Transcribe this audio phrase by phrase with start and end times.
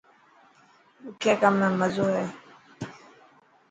[1.03, 2.25] ڏکي ڪم ۾ مزو هي.